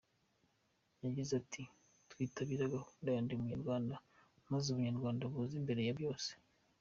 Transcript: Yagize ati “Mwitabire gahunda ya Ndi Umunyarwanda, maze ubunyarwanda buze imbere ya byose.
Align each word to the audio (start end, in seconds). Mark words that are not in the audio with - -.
Yagize 1.03 1.31
ati 1.41 1.61
“Mwitabire 2.09 2.63
gahunda 2.75 3.07
ya 3.11 3.21
Ndi 3.23 3.31
Umunyarwanda, 3.35 3.95
maze 4.51 4.65
ubunyarwanda 4.69 5.23
buze 5.31 5.55
imbere 5.61 5.81
ya 5.87 5.97
byose. 5.99 6.29